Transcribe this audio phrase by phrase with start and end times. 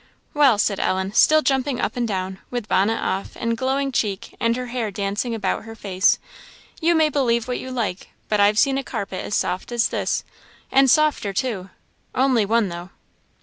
[0.33, 4.55] "Well," said Ellen, still jumping up and down, with bonnet off, and glowing cheek, and
[4.55, 6.17] her hair dancing about her face,
[6.81, 10.23] "you may believe what you like; but I've seen a carpet as soft as this,
[10.71, 11.69] and softer too
[12.15, 12.89] only one, though."